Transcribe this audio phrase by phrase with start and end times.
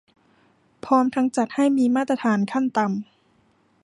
[0.85, 3.01] พร้อมทั้งจัดให้มีมาตรฐานขั้นต่ำ